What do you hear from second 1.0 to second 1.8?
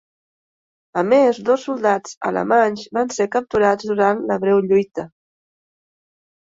A més, dos